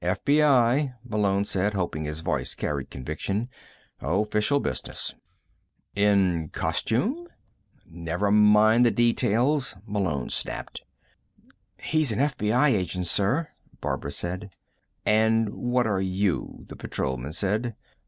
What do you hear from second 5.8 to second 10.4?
"In costume?" "Never mind about the details," Malone